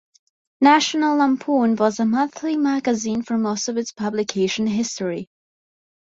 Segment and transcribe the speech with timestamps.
[0.61, 5.29] "National Lampoon" was a monthly magazine for most of its publication history.